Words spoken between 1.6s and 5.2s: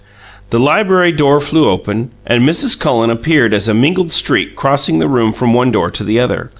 open, and Mrs. Cullen appeared as a mingled streak crossing the